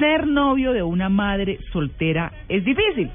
ser 0.00 0.26
novio 0.26 0.72
de 0.72 0.82
una 0.82 1.08
madre 1.08 1.58
soltera 1.72 2.32
es 2.48 2.64
difícil, 2.64 3.10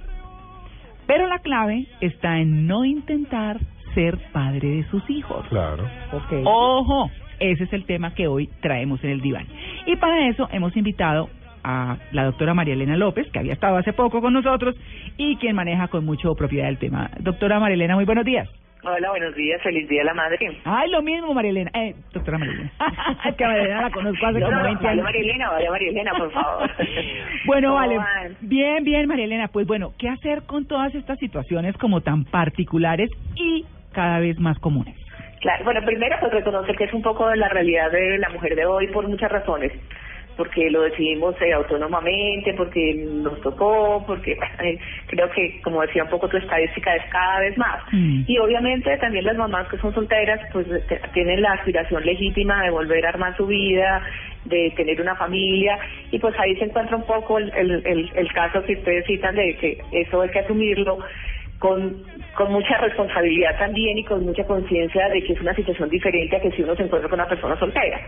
pero 1.06 1.28
la 1.28 1.40
clave 1.40 1.88
está 2.00 2.40
en 2.40 2.68
no 2.68 2.86
intentar 2.86 3.60
ser 3.94 4.18
padre 4.32 4.68
de 4.68 4.84
sus 4.90 5.08
hijos. 5.10 5.46
Claro. 5.50 5.84
Okay. 6.12 6.44
Ojo, 6.46 7.10
ese 7.40 7.64
es 7.66 7.74
el 7.74 7.86
tema 7.86 8.14
que 8.14 8.28
hoy 8.28 8.50
traemos 8.62 9.04
en 9.04 9.10
el 9.10 9.22
diván. 9.22 9.48
Y 9.86 9.96
para 9.98 10.28
eso 10.30 10.48
hemos 10.52 10.78
invitado 10.78 11.30
a 11.64 11.98
la 12.12 12.26
doctora 12.26 12.54
María 12.54 12.76
Elena 12.76 12.96
López, 12.96 13.30
que 13.32 13.40
había 13.40 13.54
estado 13.54 13.78
hace 13.78 13.92
poco 13.92 14.22
con 14.22 14.34
nosotros 14.34 14.76
y 15.18 15.38
quien 15.38 15.56
maneja 15.56 15.88
con 15.88 16.06
mucho 16.06 16.36
propiedad 16.36 16.70
el 16.70 16.78
tema. 16.78 17.10
Doctora 17.20 17.60
María 17.60 17.76
Elena, 17.76 17.96
muy 17.96 18.06
buenos 18.06 18.26
días. 18.26 18.48
Hola, 18.88 19.10
buenos 19.10 19.34
días, 19.36 19.60
feliz 19.64 19.90
día 19.90 20.04
a 20.04 20.06
la 20.06 20.14
madre. 20.14 20.38
Ay, 20.64 20.90
lo 20.92 21.02
mismo, 21.02 21.34
María 21.34 21.50
Elena. 21.52 21.72
Eh, 21.74 21.96
doctora 22.14 22.38
María 22.38 22.54
Elena. 22.54 22.72
es 23.26 23.36
que 23.36 23.44
a 23.44 23.48
María 23.48 23.64
Elena 23.64 23.82
la 23.82 23.90
conozco 23.90 24.26
hace 24.28 24.40
No, 24.40 24.46
como 24.46 24.58
no, 24.60 24.64
20 24.64 24.84
vale 24.84 24.92
años. 24.94 25.04
María 25.04 25.22
Elena, 25.22 25.50
vale 25.50 25.70
María 25.72 25.90
Elena, 25.90 26.12
por 26.18 26.32
favor. 26.32 26.70
Bueno, 27.46 27.70
¿Cómo 27.70 27.80
vale. 27.80 27.98
van? 27.98 28.38
Bien, 28.42 28.84
bien, 28.84 29.08
María 29.08 29.26
Elena. 29.26 29.48
Pues 29.50 29.66
bueno, 29.68 29.94
¿qué 29.98 30.10
hacer 30.10 30.44
con 30.44 30.68
todas 30.68 30.94
estas 30.96 31.18
situaciones 31.20 31.76
como 31.78 32.02
tan 32.02 32.26
particulares 32.26 33.10
y 33.36 33.66
cada 33.94 34.20
vez 34.20 34.40
más 34.40 34.58
comunes? 34.60 34.96
Claro, 35.42 35.64
bueno, 35.64 35.82
primero 35.86 36.16
pues 36.20 36.32
reconocer 36.34 36.76
que 36.76 36.86
es 36.86 36.94
un 36.94 37.04
poco 37.04 37.28
de 37.28 37.38
la 37.38 37.50
realidad 37.50 37.92
de 37.92 38.18
la 38.18 38.30
mujer 38.30 38.56
de 38.56 38.66
hoy 38.66 38.88
por 38.88 39.08
muchas 39.08 39.32
razones. 39.32 39.72
Porque 40.38 40.70
lo 40.70 40.82
decidimos 40.82 41.34
eh, 41.42 41.54
autónomamente, 41.54 42.54
porque 42.56 42.94
nos 43.08 43.40
tocó, 43.42 44.04
porque 44.06 44.34
eh, 44.64 44.78
creo 45.08 45.30
que, 45.32 45.62
como 45.62 45.82
decía 45.82 46.04
un 46.04 46.10
poco 46.10 46.28
tu 46.28 46.38
estadística, 46.38 46.94
es 46.96 47.04
cada 47.10 47.40
vez 47.40 47.58
más. 47.58 47.82
Mm. 47.92 48.24
Y 48.28 48.38
obviamente 48.40 48.98
también 48.98 49.26
las 49.26 49.38
mamás 49.38 49.68
que 49.70 49.78
son 49.78 49.94
solteras, 49.94 50.40
pues 50.52 50.68
te- 50.88 51.00
tienen 51.14 51.42
la 51.42 51.54
aspiración 51.54 52.06
legítima 52.06 52.62
de 52.64 52.70
volver 52.72 53.06
a 53.06 53.10
armar 53.10 53.36
su 53.38 53.48
vida, 53.48 54.02
de 54.46 54.72
tener 54.76 55.00
una 55.02 55.16
familia, 55.16 55.80
y 56.12 56.20
pues 56.20 56.36
ahí 56.40 56.56
se 56.58 56.66
encuentra 56.66 56.98
un 56.98 57.04
poco 57.06 57.38
el, 57.38 57.52
el, 57.56 57.72
el, 57.86 58.12
el 58.14 58.34
caso 58.34 58.62
que 58.64 58.74
ustedes 58.74 59.06
citan 59.06 59.36
de 59.36 59.56
que 59.56 59.78
eso 59.92 60.22
hay 60.22 60.30
que 60.30 60.40
asumirlo 60.40 61.00
con, 61.60 62.04
con 62.36 62.52
mucha 62.52 62.78
responsabilidad 62.80 63.58
también 63.58 63.98
y 63.98 64.04
con 64.04 64.24
mucha 64.26 64.44
conciencia 64.44 65.08
de 65.10 65.22
que 65.24 65.34
es 65.34 65.42
una 65.42 65.56
situación 65.56 65.90
diferente 65.90 66.36
a 66.36 66.42
que 66.42 66.52
si 66.52 66.62
uno 66.62 66.76
se 66.76 66.84
encuentra 66.84 67.10
con 67.10 67.20
una 67.20 67.30
persona 67.30 67.58
soltera. 67.58 68.00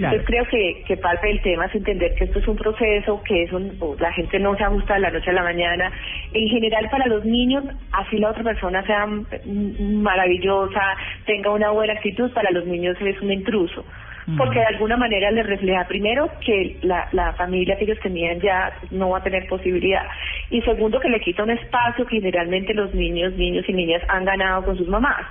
Claro. 0.00 0.16
Entonces 0.16 0.26
creo 0.26 0.44
que, 0.46 0.82
que 0.86 0.96
parte 0.96 1.26
del 1.26 1.42
tema 1.42 1.66
es 1.66 1.74
entender 1.74 2.14
que 2.14 2.24
esto 2.24 2.38
es 2.38 2.48
un 2.48 2.56
proceso, 2.56 3.22
que 3.22 3.42
es 3.42 3.52
un, 3.52 3.78
la 3.98 4.10
gente 4.12 4.38
no 4.38 4.56
se 4.56 4.64
ajusta 4.64 4.94
de 4.94 5.00
la 5.00 5.10
noche 5.10 5.28
a 5.28 5.34
la 5.34 5.42
mañana. 5.42 5.92
En 6.32 6.48
general 6.48 6.88
para 6.90 7.06
los 7.06 7.22
niños, 7.26 7.64
así 7.92 8.16
la 8.16 8.30
otra 8.30 8.42
persona 8.42 8.82
sea 8.86 9.06
maravillosa, 9.06 10.80
tenga 11.26 11.50
una 11.50 11.70
buena 11.70 11.92
actitud, 11.92 12.32
para 12.32 12.50
los 12.50 12.64
niños 12.64 12.96
es 12.98 13.20
un 13.20 13.30
intruso. 13.30 13.84
Mm. 14.26 14.38
Porque 14.38 14.58
de 14.58 14.66
alguna 14.66 14.96
manera 14.96 15.30
les 15.32 15.46
refleja 15.46 15.86
primero 15.86 16.30
que 16.46 16.78
la, 16.80 17.06
la 17.12 17.34
familia 17.34 17.76
que 17.76 17.84
ellos 17.84 18.00
tenían 18.02 18.40
ya 18.40 18.72
no 18.90 19.10
va 19.10 19.18
a 19.18 19.22
tener 19.22 19.46
posibilidad. 19.48 20.06
Y 20.48 20.62
segundo 20.62 20.98
que 20.98 21.10
le 21.10 21.20
quita 21.20 21.42
un 21.42 21.50
espacio 21.50 22.06
que 22.06 22.16
generalmente 22.16 22.72
los 22.72 22.94
niños, 22.94 23.34
niños 23.34 23.68
y 23.68 23.74
niñas 23.74 24.00
han 24.08 24.24
ganado 24.24 24.64
con 24.64 24.78
sus 24.78 24.88
mamás. 24.88 25.26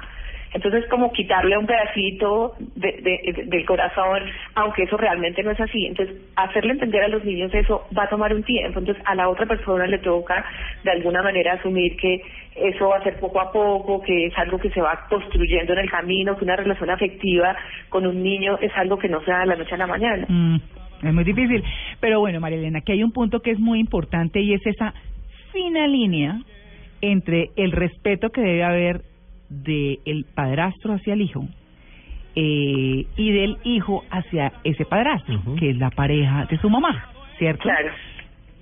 Entonces, 0.53 0.83
como 0.89 1.11
quitarle 1.13 1.57
un 1.57 1.67
pedacito 1.67 2.55
de, 2.75 2.91
de- 3.03 3.33
de- 3.33 3.43
del 3.45 3.65
corazón, 3.65 4.23
aunque 4.55 4.83
eso 4.83 4.97
realmente 4.97 5.43
no 5.43 5.51
es 5.51 5.59
así. 5.59 5.85
Entonces, 5.85 6.15
hacerle 6.35 6.73
entender 6.73 7.03
a 7.03 7.07
los 7.07 7.23
niños 7.23 7.53
eso 7.53 7.85
va 7.97 8.03
a 8.05 8.09
tomar 8.09 8.33
un 8.33 8.43
tiempo. 8.43 8.79
Entonces, 8.79 9.03
a 9.05 9.13
la 9.15 9.29
otra 9.29 9.45
persona 9.45 9.85
le 9.85 9.99
toca, 9.99 10.43
de 10.83 10.91
alguna 10.91 11.21
manera, 11.21 11.53
asumir 11.53 11.95
que 11.97 12.21
eso 12.55 12.89
va 12.89 12.97
a 12.97 13.03
ser 13.03 13.19
poco 13.19 13.39
a 13.39 13.51
poco, 13.51 14.01
que 14.01 14.25
es 14.25 14.37
algo 14.37 14.57
que 14.57 14.69
se 14.71 14.81
va 14.81 15.05
construyendo 15.09 15.73
en 15.73 15.79
el 15.79 15.89
camino, 15.89 16.35
que 16.35 16.43
una 16.45 16.55
relación 16.55 16.89
afectiva 16.89 17.55
con 17.89 18.07
un 18.07 18.21
niño 18.23 18.57
es 18.59 18.71
algo 18.75 18.97
que 18.97 19.07
no 19.07 19.21
se 19.23 19.31
da 19.31 19.41
de 19.41 19.45
la 19.45 19.55
noche 19.55 19.75
a 19.75 19.77
la 19.77 19.87
mañana. 19.87 20.25
Mm, 20.27 20.55
es 21.03 21.13
muy 21.13 21.23
difícil. 21.23 21.63
Pero 21.99 22.19
bueno, 22.19 22.39
María 22.39 22.57
Elena, 22.57 22.79
aquí 22.79 22.91
hay 22.93 23.03
un 23.03 23.11
punto 23.11 23.41
que 23.41 23.51
es 23.51 23.59
muy 23.59 23.79
importante 23.79 24.41
y 24.41 24.53
es 24.53 24.65
esa 24.65 24.93
fina 25.53 25.85
línea 25.87 26.39
entre 27.01 27.51
el 27.55 27.71
respeto 27.71 28.29
que 28.31 28.41
debe 28.41 28.63
haber 28.63 29.01
de 29.49 29.99
el 30.05 30.25
padrastro 30.25 30.93
hacia 30.93 31.13
el 31.13 31.21
hijo 31.21 31.47
eh, 32.35 33.05
y 33.15 33.31
del 33.31 33.57
hijo 33.63 34.03
hacia 34.11 34.53
ese 34.63 34.85
padrastro, 34.85 35.41
que 35.59 35.71
es 35.71 35.77
la 35.77 35.89
pareja 35.89 36.45
de 36.45 36.57
su 36.59 36.69
mamá, 36.69 37.09
¿cierto? 37.37 37.63
Claro. 37.63 37.91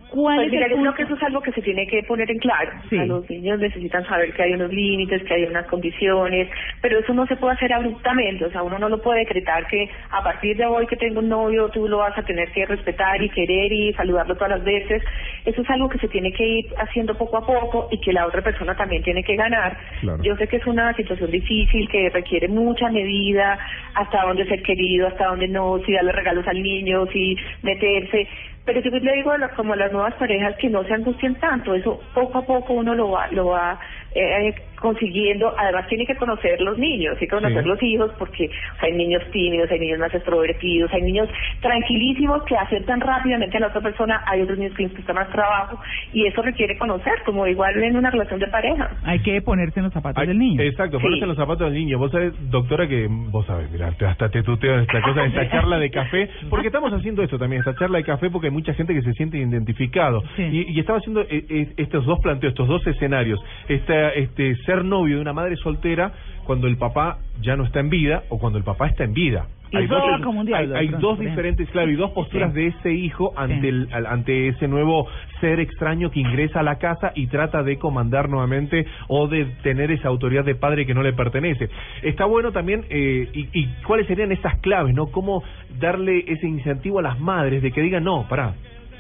¿Cuál 0.09 0.38
Pues 0.38 0.47
es 0.47 0.53
mira, 0.53 0.68
yo 0.69 0.78
creo 0.78 0.94
que 0.94 1.03
eso 1.03 1.16
es 1.16 1.23
algo 1.23 1.41
que 1.41 1.51
se 1.51 1.62
tiene 1.62 1.85
que 1.88 2.01
poner 2.03 2.29
en 2.31 2.40
claro. 2.40 2.72
Sí. 2.90 2.97
los 2.97 3.29
niños 3.29 3.59
necesitan 3.59 4.06
saber 4.06 4.34
que 4.34 4.44
hay 4.44 4.53
unos 4.53 4.72
límites, 4.72 5.23
que 5.23 5.34
hay 5.34 5.44
unas 5.44 5.66
condiciones, 5.68 6.50
pero 6.81 7.00
eso 7.00 7.13
no 7.13 7.25
se 7.28 7.35
puede 7.35 7.56
hacer 7.56 7.73
abruptamente. 7.73 8.45
O 8.45 8.51
sea, 8.51 8.63
uno 8.63 8.79
no 8.79 8.90
lo 8.90 9.01
puede 9.01 9.19
decretar 9.19 9.68
que 9.68 9.90
a 10.09 10.23
partir 10.23 10.56
de 10.57 10.66
hoy 10.66 10.88
que 10.88 10.95
tengo 10.95 11.19
un 11.19 11.29
novio, 11.29 11.69
tú 11.69 11.88
lo 11.88 11.97
vas 11.97 12.18
a 12.18 12.23
tener 12.23 12.51
que 12.51 12.66
respetar 12.66 13.22
y 13.22 13.29
querer 13.29 13.72
y 13.72 13.94
saludarlo 13.94 14.35
todas 14.35 14.51
las 14.51 14.63
veces. 14.63 15.03
Eso 15.45 15.62
es 15.62 15.69
algo 15.69 15.90
que 15.90 16.00
se 16.00 16.07
tiene 16.07 16.31
que 16.31 16.45
ir 16.45 16.66
haciendo 16.78 17.18
poco 17.18 17.38
a 17.38 17.45
poco 17.45 17.88
y 17.91 18.00
que 18.00 18.13
la 18.13 18.25
otra 18.28 18.41
persona 18.41 18.75
también 18.75 19.03
tiene 19.03 19.24
que 19.24 19.35
ganar. 19.35 19.78
Claro. 20.01 20.24
Yo 20.24 20.35
sé 20.38 20.47
que 20.47 20.57
es 20.57 20.68
una 20.68 20.94
situación 20.94 21.31
difícil, 21.31 21.89
que 21.89 22.09
requiere 22.09 22.47
mucha 22.47 22.89
medida, 22.89 23.57
hasta 23.94 24.24
dónde 24.24 24.45
ser 24.45 24.62
querido, 24.62 25.07
hasta 25.07 25.28
dónde 25.28 25.47
no, 25.47 25.79
si 25.85 25.94
darle 25.94 26.12
regalos 26.12 26.47
al 26.47 26.62
niño, 26.62 27.06
si 27.07 27.35
meterse. 27.62 28.28
Pero 28.67 28.81
yo 28.81 28.91
le 28.91 29.13
digo 29.13 29.31
como 29.55 29.75
las 29.75 29.94
nuevas 29.94 30.13
parejas 30.16 30.57
que 30.57 30.69
no 30.69 30.83
se 30.83 30.94
angustien 30.94 31.35
tanto, 31.35 31.73
eso 31.73 32.01
poco 32.13 32.39
a 32.39 32.45
poco 32.45 32.73
uno 32.73 32.94
lo 32.94 33.11
va, 33.11 33.28
lo 33.31 33.45
va 33.45 33.79
eh, 34.19 34.53
consiguiendo. 34.79 35.53
Además 35.57 35.88
tiene 35.88 36.05
que 36.05 36.16
conocer 36.16 36.61
los 36.61 36.78
niños, 36.78 37.17
y 37.22 37.28
conocer 37.28 37.63
Sí. 37.63 37.67
los 37.69 37.81
hijos, 37.83 38.11
porque 38.19 38.45
o 38.45 38.79
sea, 38.79 38.89
hay 38.89 38.94
niños 38.94 39.23
tímidos, 39.31 39.69
hay 39.72 39.79
niños 39.79 40.00
más 40.00 40.13
extrovertidos, 40.13 40.91
hay 40.94 41.01
niños 41.01 41.28
tranquilísimos 41.61 42.44
que 42.44 42.56
aceptan 42.56 43.01
rápidamente 43.01 43.57
a 43.57 43.59
la 43.61 43.67
otra 43.67 43.81
persona, 43.81 44.23
hay 44.25 44.41
otros 44.41 44.57
niños 44.57 44.75
que 44.75 44.83
les 44.83 44.91
cuesta 44.94 45.13
más 45.13 45.29
trabajo, 45.31 45.79
y 46.13 46.25
eso 46.25 46.41
requiere 46.41 46.77
conocer, 46.77 47.13
como 47.25 47.45
igual 47.47 47.81
en 47.83 47.95
una 47.97 48.09
relación 48.11 48.39
de 48.39 48.47
pareja. 48.47 48.89
Hay 49.03 49.19
que 49.19 49.41
ponerse 49.41 49.79
en 49.79 49.85
los 49.85 49.94
zapatos 49.94 50.25
del 50.27 50.38
niño. 50.38 50.61
Exacto, 50.61 50.97
Sí. 50.97 51.03
ponerse 51.03 51.23
en 51.23 51.29
los 51.29 51.38
zapatos 51.38 51.72
del 51.72 51.73
niño. 51.73 51.97
Vos 51.97 52.11
sabés, 52.11 52.33
doctora, 52.50 52.88
que 52.88 53.07
vos 53.09 53.45
sabés, 53.45 53.72
mira, 53.72 53.88
hasta 54.07 54.29
te 54.29 54.44
tuteo 54.44 54.79
esta 54.79 55.01
cosa, 55.01 55.25
esta 55.25 55.50
charla 55.50 55.79
de 55.79 55.89
café, 55.91 56.29
porque 56.50 56.67
estamos 56.67 56.91
haciendo 56.94 57.23
esto 57.23 57.38
también, 57.38 57.59
esta 57.61 57.75
charla 57.75 57.97
de 57.97 58.03
café, 58.03 58.29
porque 58.29 58.47
hay 58.47 58.53
mucha 58.53 58.73
gente 58.73 58.94
que 58.94 59.01
se 59.01 59.13
siente 59.13 59.38
identificado. 59.38 60.22
Sí. 60.35 60.44
Y, 60.44 60.73
y 60.75 60.79
estaba 60.79 61.00
haciendo 61.00 61.22
eh, 61.22 61.45
eh, 61.50 61.67
estos 61.77 62.06
dos 62.06 62.19
planteos, 62.19 62.51
estos 62.51 62.67
dos 62.67 62.85
escenarios. 62.88 63.39
Esta, 63.67 64.06
este, 64.09 64.56
ser 64.66 64.84
novio 64.85 65.16
de 65.16 65.22
una 65.22 65.34
madre 65.34 65.56
soltera 65.57 66.12
cuando 66.45 66.68
el 66.68 66.78
papá 66.78 67.18
ya 67.41 67.56
no 67.56 67.66
está 67.66 67.79
en 67.79 67.90
vida 67.90 68.23
o 68.29 68.40
cuando 68.40 68.57
el 68.57 68.63
papá 68.63 68.88
está 68.88 69.03
en 69.03 69.13
vida. 69.13 69.47
Y 69.69 69.79
eso 69.84 69.95
dos, 69.95 70.22
como 70.23 70.40
un 70.40 70.45
diablo, 70.45 70.78
hay, 70.78 70.88
hay 70.88 70.94
dos 70.97 71.19
diferentes, 71.19 71.69
claro, 71.72 71.91
y 71.91 71.95
dos 71.97 72.12
posturas 72.12 72.53
Sí. 72.53 72.59
de 72.62 72.68
ese 72.68 72.94
hijo 72.94 73.34
ante 73.35 73.59
Sí. 73.59 73.68
el, 73.68 73.90
al- 73.91 74.06
ante 74.06 74.47
ese 74.47 74.66
nuevo 74.69 75.07
ser 75.41 75.59
extraño 75.59 76.09
que 76.09 76.22
ingresa 76.22 76.62
a 76.62 76.63
la 76.63 76.78
casa 76.78 77.12
y 77.16 77.28
trata 77.28 77.63
de 77.63 77.78
comandar 77.78 78.29
nuevamente 78.29 78.85
o 79.09 79.28
de 79.28 79.44
tener 79.63 79.91
esa 79.91 80.07
autoridad 80.07 80.45
de 80.45 80.56
padre 80.56 80.85
que 80.85 80.94
no 80.94 81.03
le 81.03 81.12
pertenece. 81.12 81.68
Está 82.01 82.24
bueno 82.24 82.53
también, 82.53 82.85
eh, 82.89 83.28
y, 83.34 83.50
y 83.51 83.66
cuáles 83.85 84.07
serían 84.07 84.31
esas 84.31 84.57
claves, 84.59 84.95
¿no? 84.95 85.07
Cómo 85.07 85.44
darle 85.81 86.24
ese 86.28 86.47
incentivo 86.47 87.00
a 87.00 87.01
las 87.01 87.19
madres 87.19 87.62
de 87.62 87.72
que 87.74 87.81
digan, 87.81 88.06
no, 88.06 88.25
pará. 88.29 88.53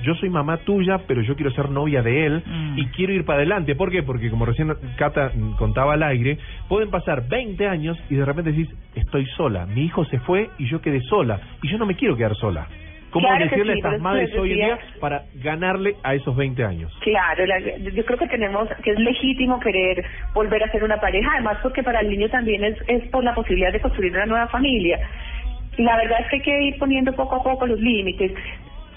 Yo 0.03 0.13
soy 0.15 0.29
mamá 0.29 0.57
tuya, 0.57 0.99
pero 1.07 1.21
yo 1.21 1.35
quiero 1.35 1.51
ser 1.51 1.69
novia 1.69 2.01
de 2.01 2.25
él 2.25 2.43
Mm. 2.45 2.77
y 2.79 2.85
quiero 2.87 3.13
ir 3.13 3.25
para 3.25 3.39
adelante. 3.39 3.75
¿Por 3.75 3.91
qué? 3.91 4.03
Porque 4.03 4.29
como 4.29 4.45
recién 4.45 4.73
Cata 4.97 5.31
contaba 5.57 5.93
al 5.93 6.03
aire, 6.03 6.37
pueden 6.69 6.89
pasar 6.89 7.27
20 7.27 7.67
años 7.67 7.97
y 8.09 8.15
de 8.15 8.25
repente 8.25 8.51
decís, 8.51 8.69
estoy 8.95 9.25
sola, 9.37 9.65
mi 9.65 9.81
hijo 9.85 10.05
se 10.05 10.19
fue 10.19 10.49
y 10.57 10.65
yo 10.67 10.81
quedé 10.81 11.01
sola 11.01 11.39
y 11.61 11.67
yo 11.69 11.77
no 11.77 11.85
me 11.85 11.95
quiero 11.95 12.15
quedar 12.15 12.35
sola. 12.35 12.67
¿Cómo 13.09 13.25
Claro 13.29 13.45
decirle 13.45 13.73
sí, 13.73 13.79
a 13.83 13.87
estas 13.87 14.01
madres 14.01 14.35
hoy 14.37 14.51
en 14.51 14.55
día 14.57 14.79
para 14.99 15.23
ganarle 15.35 15.95
a 16.03 16.13
esos 16.13 16.35
20 16.35 16.63
años? 16.63 16.91
Claro, 17.01 17.45
la- 17.45 17.59
yo 17.77 18.05
creo 18.05 18.19
que 18.19 18.27
tenemos, 18.27 18.67
que 18.83 18.91
es 18.91 18.99
legítimo 18.99 19.59
querer 19.61 20.05
volver 20.33 20.61
a 20.63 20.71
ser 20.71 20.83
una 20.83 20.97
pareja, 20.99 21.31
además 21.33 21.57
porque 21.63 21.81
para 21.83 22.01
el 22.01 22.09
niño 22.09 22.27
también 22.29 22.63
es, 22.65 22.77
es 22.87 23.07
por 23.09 23.23
la 23.23 23.33
posibilidad 23.33 23.71
de 23.71 23.79
construir 23.79 24.11
una 24.13 24.25
nueva 24.25 24.47
familia. 24.49 24.99
La 25.77 25.95
verdad 25.95 26.19
es 26.21 26.27
que 26.29 26.35
hay 26.35 26.41
que 26.41 26.61
ir 26.67 26.77
poniendo 26.79 27.13
poco 27.13 27.35
a 27.37 27.43
poco 27.43 27.65
los 27.65 27.79
límites. 27.79 28.33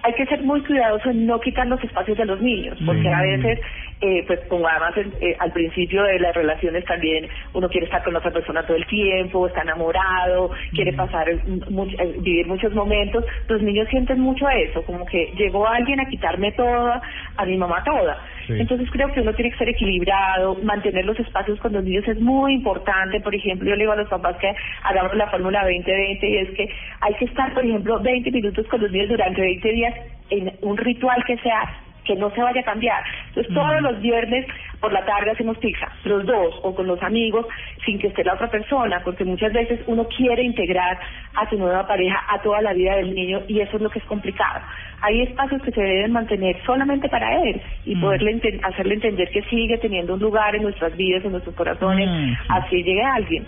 Hay 0.03 0.15
que 0.15 0.27
ser 0.27 0.43
muy 0.43 0.63
cuidadoso 0.63 1.11
en 1.11 1.27
no 1.27 1.41
quitar 1.41 1.67
los 1.67 1.83
espacios 1.83 2.17
de 2.17 2.25
los 2.25 2.41
niños, 2.41 2.79
porque 2.87 3.09
a 3.09 3.21
veces, 3.21 3.61
eh, 4.01 4.25
pues 4.27 4.41
como 4.49 4.67
además 4.67 4.95
eh, 5.21 5.37
al 5.39 5.53
principio 5.53 6.03
de 6.05 6.19
las 6.19 6.35
relaciones 6.35 6.85
también 6.87 7.29
uno 7.53 7.69
quiere 7.69 7.87
estar 7.87 8.03
con 8.03 8.17
otra 8.17 8.31
persona 8.31 8.63
todo 8.65 8.77
el 8.77 8.87
tiempo, 8.87 9.47
está 9.47 9.63
enamorado, 9.63 10.51
quiere 10.73 10.93
pasar 10.95 11.29
eh, 11.29 11.39
eh, 11.47 12.15
vivir 12.21 12.47
muchos 12.47 12.73
momentos, 12.75 13.25
los 13.49 13.63
niños 13.63 13.89
sienten 13.89 14.21
mucho 14.21 14.49
eso, 14.49 14.83
como 14.83 15.05
que 15.07 15.33
llegó 15.37 15.67
alguien 15.67 16.01
a 16.01 16.09
quitarme 16.09 16.53
toda, 16.53 17.03
a 17.37 17.45
mi 17.45 17.57
mamá 17.57 17.83
toda. 17.85 18.19
Sí. 18.47 18.55
Entonces 18.59 18.89
creo 18.91 19.13
que 19.13 19.21
uno 19.21 19.35
tiene 19.35 19.51
que 19.51 19.59
ser 19.59 19.69
equilibrado, 19.69 20.57
mantener 20.63 21.05
los 21.05 21.19
espacios 21.21 21.59
con 21.61 21.73
los 21.73 21.85
niños 21.85 22.07
es 22.09 22.19
muy 22.21 22.55
importante. 22.55 23.21
Por 23.21 23.35
ejemplo, 23.35 23.69
yo 23.69 23.77
le 23.77 23.83
digo 23.83 23.93
a 23.93 23.97
los 23.97 24.09
papás 24.09 24.37
que 24.39 24.53
hagamos 24.83 25.15
la 25.15 25.29
fórmula 25.29 25.63
20-20 25.65 26.23
y 26.23 26.37
es 26.39 26.51
que 26.51 26.69
hay 27.01 27.15
que 27.15 27.27
estar, 27.27 27.53
por 27.55 27.65
ejemplo, 27.65 28.01
20 28.01 28.31
minutos 28.31 28.67
con 28.69 28.81
los 28.81 28.91
niños 28.91 29.09
durante 29.09 29.41
20 29.41 29.73
días 29.73 29.90
en 30.31 30.53
un 30.63 30.77
ritual 30.77 31.23
que 31.25 31.37
sea 31.39 31.69
que 32.05 32.17
no 32.17 32.31
se 32.31 32.41
vaya 32.43 32.63
a 32.63 32.65
cambiar. 32.65 33.05
Entonces 33.29 33.53
todos 33.55 33.81
los 33.83 34.01
viernes 34.01 34.47
por 34.81 34.91
la 34.91 35.05
tarde 35.05 35.33
hacemos 35.33 35.59
pizza, 35.59 35.87
los 36.05 36.25
dos 36.25 36.59
o 36.63 36.75
con 36.75 36.87
los 36.87 37.01
amigos, 37.03 37.47
sin 37.85 37.99
que 37.99 38.07
esté 38.09 38.25
la 38.25 38.33
otra 38.35 38.49
persona, 38.51 39.03
porque 39.05 39.23
muchas 39.25 39.53
veces 39.53 39.81
uno 39.87 40.09
quiere 40.09 40.43
integrar 40.43 40.99
a 41.35 41.49
su 41.51 41.59
nueva 41.59 41.87
pareja 41.87 42.19
a 42.29 42.41
toda 42.41 42.63
la 42.63 42.73
vida 42.73 42.97
del 42.97 43.15
niño 43.15 43.43
y 43.49 43.61
eso 43.61 43.77
es 43.77 43.83
lo 43.83 43.91
que 43.91 43.99
es 43.99 44.05
complicado. 44.07 44.61
Hay 45.03 45.23
espacios 45.23 45.61
que 45.63 45.73
se 45.73 45.83
deben 45.83 46.13
mantener 46.13 46.57
solamente 46.65 47.09
para 47.11 47.43
él 47.43 47.61
y 47.85 47.95
poderle 47.97 48.33
enten- 48.35 48.61
hacerle 48.65 48.95
entender 48.95 49.29
que 49.31 49.43
sigue 49.43 49.77
teniendo 49.79 50.15
un 50.15 50.21
lugar 50.21 50.57
en 50.57 50.63
nuestras 50.63 50.97
vidas, 50.97 51.23
en 51.25 51.33
nuestros 51.33 51.55
corazones, 51.55 52.09
Mm, 52.09 52.29
sí. 52.31 52.37
así 52.49 52.77
llegue 52.83 53.05
alguien. 53.05 53.47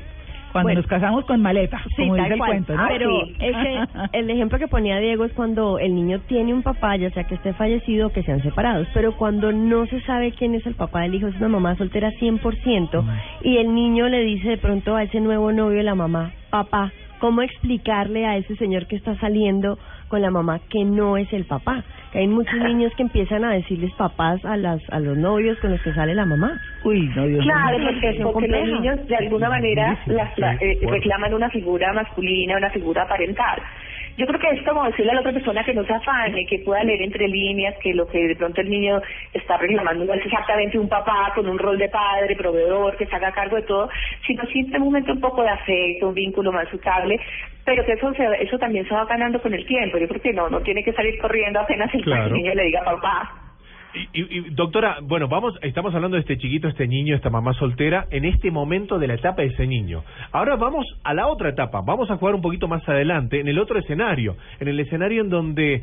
Cuando 0.53 0.69
Bueno. 0.69 0.81
nos 0.83 0.87
casamos 0.89 1.25
con 1.25 1.41
maleta, 1.41 1.83
Sí, 1.97 2.03
como 2.03 2.17
tal 2.17 2.25
dice 2.25 2.33
el 2.35 2.39
cual. 2.39 2.51
cuento, 2.51 2.77
¿no? 2.77 2.83
Ah, 2.83 2.89
Pero 2.91 3.11
sí. 3.27 3.37
ese, 3.41 3.79
el 4.13 4.31
ejemplo 4.31 4.59
que 4.59 4.69
ponía 4.69 4.99
Diego 4.99 5.25
es 5.25 5.33
cuando 5.33 5.79
el 5.79 5.95
niño 5.95 6.21
tiene 6.29 6.53
un 6.55 6.63
papá, 6.63 6.97
ya 6.97 7.11
sea 7.11 7.25
que 7.25 7.35
esté 7.37 7.53
fallecido 7.55 8.09
o 8.09 8.13
que 8.13 8.23
sean 8.23 8.43
separados, 8.43 8.87
pero 8.95 9.17
cuando 9.17 9.51
no 9.53 9.87
se 9.87 10.01
sabe 10.03 10.33
quién 10.33 10.55
es 10.55 10.67
el 10.67 10.75
papá 10.75 11.01
del 11.03 11.15
hijo, 11.15 11.27
es 11.29 11.37
una 11.37 11.49
mamá 11.49 11.75
soltera 11.77 12.11
100%, 12.21 13.03
y 13.43 13.57
el 13.57 13.75
niño 13.75 14.09
le 14.09 14.23
dice 14.25 14.51
de 14.51 14.57
pronto 14.59 14.95
a 14.95 15.03
ese 15.05 15.21
nuevo 15.21 15.53
novio 15.53 15.79
de 15.79 15.83
la 15.85 15.95
mamá, 15.95 16.33
papá, 16.51 16.93
¿cómo 17.23 17.41
explicarle 17.43 18.27
a 18.27 18.37
ese 18.37 18.57
señor 18.57 18.89
que 18.89 18.97
está 18.97 19.15
saliendo 19.21 19.79
con 20.09 20.21
la 20.21 20.33
mamá 20.33 20.59
que 20.69 20.85
no 20.85 21.17
es 21.17 21.33
el 21.33 21.45
papá? 21.45 21.85
Que 22.11 22.19
hay 22.19 22.27
muchos 22.27 22.55
niños 22.69 22.93
que 22.97 23.05
empiezan 23.05 23.45
a 23.45 23.53
decirles 23.53 23.93
papás 23.93 24.45
a, 24.45 24.57
las, 24.57 24.83
a 24.91 24.99
los 24.99 25.17
novios 25.17 25.57
con 25.61 25.71
los 25.71 25.81
que 25.83 25.95
sale 25.95 26.17
la 26.17 26.27
mamá. 26.27 26.61
Uy, 26.83 27.09
no, 27.15 27.25
Dios 27.25 27.45
Claro, 27.45 27.79
porque, 28.33 28.49
los 28.49 28.67
niños 28.67 29.07
de 29.07 29.17
alguna 29.17 29.49
manera 29.49 29.97
las, 30.07 30.37
eh, 30.61 30.81
reclaman 30.83 31.33
una 31.33 31.49
figura 31.49 31.93
masculina, 31.93 32.57
una 32.57 32.71
figura 32.71 33.07
parental. 33.07 33.63
Yo 34.17 34.27
creo 34.27 34.39
que 34.41 34.49
es 34.51 34.63
como 34.63 34.85
decirle 34.85 35.13
a 35.13 35.15
la 35.15 35.21
otra 35.21 35.33
persona 35.33 35.65
que 35.65 35.75
no 35.75 35.85
se 35.85 35.93
afane, 35.93 36.47
que 36.47 36.59
pueda 36.61 36.85
leer 36.85 37.03
entre 37.03 37.29
líneas, 37.29 37.75
que 37.83 37.95
lo 37.95 38.07
que 38.07 38.29
de 38.29 38.37
pronto 38.37 38.61
el 38.61 38.71
niño 38.71 39.01
está 39.33 39.57
reclamando 39.57 40.05
no 40.05 40.15
es 40.15 40.25
exactamente 40.25 40.79
un 40.79 40.89
papá 40.89 41.33
con 41.35 41.49
un 41.49 41.59
rol 41.59 41.79
de 41.79 41.89
padre, 41.89 42.37
proveedor, 42.37 42.97
que 42.97 43.07
se 43.07 43.17
haga 43.17 43.33
cargo 43.33 43.57
de 43.57 43.63
todo, 43.63 43.89
sino 44.27 44.45
simplemente 44.47 45.13
un 45.13 45.21
poco 45.21 45.43
de 45.43 45.51
afecto, 45.51 46.09
un 46.09 46.15
vínculo 46.15 46.53
más 46.53 46.73
estable, 46.73 47.19
pero 47.65 47.85
que 47.85 47.93
eso 47.93 48.13
se, 48.15 48.25
eso 48.43 48.59
también 48.59 48.87
se 48.87 48.95
va 48.95 49.05
ganando 49.07 49.41
con 49.41 49.55
el 49.55 49.65
tiempo. 49.67 49.99
Yo 49.99 50.09
creo 50.09 50.21
que 50.21 50.33
no, 50.33 50.49
no 50.51 50.61
tiene 50.61 50.83
que 50.85 50.93
salir 50.93 51.19
corriendo 51.19 51.61
apenas 51.61 51.93
el 51.95 52.03
Claro. 52.03 52.35
niño 52.35 52.55
le 52.55 52.65
diga 52.65 52.85
papá. 52.85 53.42
Y, 53.95 54.39
y- 54.39 54.51
doctora, 54.51 54.99
bueno, 55.03 55.29
vamos, 55.29 55.59
estamos 55.63 55.95
hablando 55.95 56.17
de 56.17 56.23
este 56.23 56.39
chiquito, 56.39 56.69
este 56.69 56.89
niño, 56.89 57.15
esta 57.15 57.31
mamá 57.31 57.53
soltera, 57.55 58.07
en 58.11 58.25
este 58.25 58.51
momento 58.51 58.99
de 58.99 59.07
la 59.07 59.15
etapa 59.15 59.43
de 59.43 59.49
ese 59.49 59.67
niño. 59.67 60.03
Ahora 60.33 60.57
vamos 60.57 60.87
a 61.05 61.13
la 61.13 61.27
otra 61.27 61.51
etapa, 61.51 61.83
vamos 61.85 62.11
a 62.11 62.17
jugar 62.17 62.35
un 62.35 62.43
poquito 62.43 62.69
más 62.69 62.89
adelante, 62.89 63.41
en 63.41 63.49
el 63.49 63.59
otro 63.59 63.79
escenario, 63.79 64.37
en 64.61 64.69
el 64.69 64.81
escenario 64.81 65.23
en 65.23 65.29
donde 65.29 65.83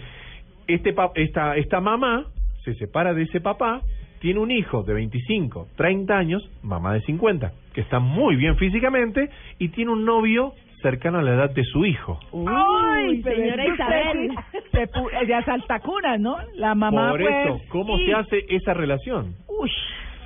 este 0.68 0.96
esta, 1.16 1.56
esta 1.56 1.82
mamá 1.82 2.26
se 2.64 2.74
separa 2.76 3.14
de 3.14 3.24
ese 3.24 3.42
papá, 3.42 3.82
tiene 4.20 4.40
un 4.40 4.52
hijo 4.52 4.84
de 4.84 4.94
25, 4.94 5.68
30 5.76 6.18
años, 6.18 6.50
mamá 6.64 6.94
de 6.94 7.02
50, 7.02 7.52
que 7.74 7.82
está 7.82 8.00
muy 8.00 8.36
bien 8.36 8.58
físicamente, 8.58 9.30
y 9.60 9.70
tiene 9.70 9.92
un 9.92 10.04
novio 10.04 10.54
cercano 10.82 11.20
a 11.20 11.22
la 11.24 11.34
edad 11.34 11.50
de 11.52 11.64
su 11.64 11.86
hijo. 11.86 12.20
Uy, 12.32 13.22
pero 13.24 13.36
señora 13.36 13.66
Isabel. 13.68 14.30
Se 14.72 14.88
pu- 14.92 15.28
ya 15.28 15.44
salta 15.44 15.80
cuna, 15.80 16.18
¿no? 16.18 16.38
La 16.56 16.76
mamá 16.76 17.12
Por 17.12 17.22
pues, 17.22 17.36
eso, 17.46 17.62
¿cómo 17.70 17.98
y- 17.98 18.06
se 18.06 18.14
hace 18.14 18.46
esa 18.50 18.74
relación? 18.74 19.36
Uy, 19.48 19.70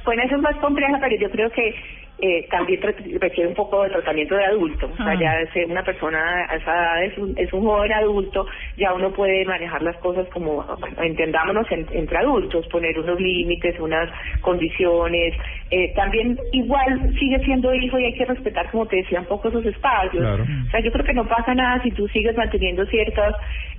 Bueno, 0.06 0.22
eso 0.24 0.36
es 0.36 0.42
más 0.42 0.56
compleja, 0.58 0.98
pero 1.00 1.16
yo 1.18 1.30
creo 1.32 1.50
que 1.52 1.74
eh, 2.20 2.48
también 2.50 2.82
re- 2.82 2.96
requiere 3.20 3.48
un 3.50 3.56
poco 3.56 3.84
de 3.84 3.90
tratamiento 3.90 4.36
de 4.36 4.46
adulto. 4.46 4.90
O 4.94 4.96
sea, 4.98 5.10
Ah. 5.12 5.20
ya 5.20 5.52
ser 5.52 5.66
una 5.66 5.84
persona 5.84 6.46
a 6.50 6.56
esa 6.56 6.72
edad 6.72 7.04
es 7.06 7.18
un, 7.18 7.34
es 7.38 7.52
un 7.52 7.64
joven 7.66 7.92
adulto, 7.92 8.46
ya 8.78 8.94
uno 8.94 9.12
puede 9.12 9.44
manejar 9.46 9.82
las 9.82 9.98
cosas 9.98 10.28
como, 10.30 10.64
bueno, 10.80 11.02
entendámonos 11.02 11.70
en- 11.72 11.88
entre 11.92 12.18
adultos, 12.20 12.66
poner 12.68 12.98
unos 13.00 13.20
límites, 13.20 13.78
unas 13.80 14.10
condiciones. 14.42 15.34
Eh, 15.72 15.92
también 15.96 16.38
igual 16.52 17.14
sigue 17.20 17.40
siendo 17.44 17.74
hijo 17.74 17.98
y 18.00 18.06
hay 18.06 18.14
que 18.14 18.26
respetar, 18.26 18.70
como 18.70 18.86
te 18.86 18.98
decía, 18.98 19.20
un 19.20 19.26
poco 19.26 19.50
esos 19.50 19.66
espacios. 19.66 20.22
Claro. 20.24 20.44
O 20.44 20.70
sea, 20.70 20.80
yo 20.82 20.92
creo 20.92 21.06
que 21.06 21.14
no 21.14 21.28
pasa 21.28 21.54
nada 21.56 21.82
si 21.82 21.92
tú 21.92 22.08
sigues 22.10 22.38
manteniendo 22.38 22.86
ciertos, 22.86 23.36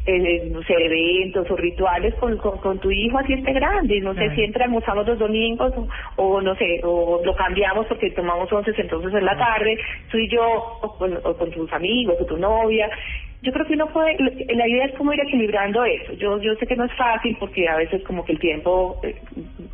eh, 0.06 0.48
no 0.50 0.62
sé, 0.64 0.74
eventos 0.78 1.50
o 1.50 1.56
rituales 1.56 2.14
con, 2.16 2.36
con, 2.38 2.58
con 2.58 2.78
tu 2.78 2.90
hijo 2.90 3.18
así 3.18 3.34
esté 3.34 3.52
grande. 3.52 4.00
No 4.00 4.12
sé, 4.14 4.20
Claro. 4.20 4.34
siempre 4.34 4.64
almorzamos 4.64 5.06
los 5.06 5.18
domingos 5.18 5.72
o, 5.76 5.88
o 6.16 6.40
no 6.42 6.54
sé, 6.56 6.80
o 6.82 7.22
lo 7.24 7.34
cambiamos 7.36 7.86
porque 7.86 8.10
tomamos 8.24 8.50
once 8.52 8.72
entonces 8.76 9.12
en 9.12 9.24
la 9.24 9.36
tarde, 9.36 9.78
tú 10.10 10.18
y 10.18 10.28
yo, 10.28 10.42
o 10.80 10.96
con, 10.96 11.14
o 11.22 11.36
con 11.36 11.50
tus 11.50 11.70
amigos, 11.72 12.16
o 12.20 12.24
tu 12.24 12.38
novia. 12.38 12.90
Yo 13.42 13.52
creo 13.52 13.66
que 13.66 13.74
uno 13.74 13.88
puede, 13.88 14.16
la 14.54 14.66
idea 14.66 14.86
es 14.86 14.94
como 14.94 15.12
ir 15.12 15.20
equilibrando 15.20 15.84
eso. 15.84 16.14
Yo 16.14 16.40
yo 16.40 16.54
sé 16.54 16.66
que 16.66 16.76
no 16.76 16.86
es 16.86 16.92
fácil 16.94 17.36
porque 17.38 17.68
a 17.68 17.76
veces 17.76 18.02
como 18.04 18.24
que 18.24 18.32
el 18.32 18.38
tiempo 18.38 18.98
eh, 19.02 19.16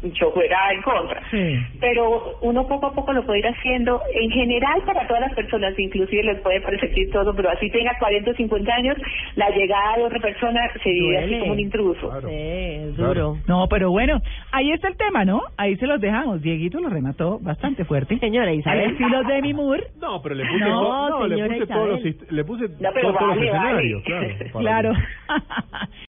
yo 0.02 0.30
fuera 0.32 0.72
en 0.72 0.82
contra. 0.82 1.22
Sí. 1.30 1.58
Pero 1.80 2.36
uno 2.42 2.66
poco 2.66 2.86
a 2.86 2.92
poco 2.94 3.12
lo 3.12 3.24
puede 3.24 3.40
ir 3.40 3.46
haciendo 3.48 4.00
en 4.14 4.30
general 4.30 4.80
para 4.86 5.06
todas 5.06 5.20
las 5.22 5.34
personas, 5.34 5.78
inclusive 5.78 6.22
les 6.22 6.40
puede 6.40 6.60
parecer 6.60 6.94
chistoso, 6.94 7.34
pero 7.34 7.50
así 7.50 7.70
tenga 7.70 7.92
40 7.98 8.30
o 8.30 8.34
50 8.34 8.72
años, 8.74 8.96
la 9.36 9.50
llegada 9.50 9.96
de 9.98 10.04
otra 10.04 10.20
persona 10.20 10.60
se 10.82 10.90
vive 10.90 11.18
así 11.18 11.38
como 11.40 11.52
un 11.52 11.60
intruso. 11.60 12.08
Claro. 12.08 12.28
Sí, 12.28 12.34
es 12.34 12.94
Claro. 12.94 13.08
duro. 13.14 13.36
No, 13.46 13.66
pero 13.68 13.90
bueno, 13.90 14.20
ahí 14.52 14.70
está 14.72 14.88
el 14.88 14.96
tema, 14.96 15.24
¿no? 15.24 15.42
Ahí 15.56 15.76
se 15.76 15.86
los 15.86 16.00
dejamos. 16.00 16.40
Dieguito 16.42 16.80
lo 16.80 16.88
remató 16.88 17.38
bastante 17.40 17.84
fuerte. 17.84 18.18
Señora 18.18 18.52
Isabel. 18.52 18.92
estilo 18.92 19.22
de 19.24 19.34
Demi 19.34 19.52
Moore. 19.54 19.84
No, 20.00 20.20
pero 20.22 20.34
le 20.34 20.44
puse, 20.46 20.58
No, 20.64 20.80
to- 20.80 21.08
no, 21.10 21.26
le 21.26 21.34
señora 21.36 21.54
puse 21.54 21.66
todos 21.66 21.88
los, 21.88 22.30
le 22.32 22.44
puse 22.44 22.68
No, 22.68 22.90
todos 22.90 23.02
los 23.02 23.14
vale, 23.14 23.26
vale. 23.28 23.46
escenarios, 23.46 24.02
claro. 24.04 24.28
Claro. 24.60 24.92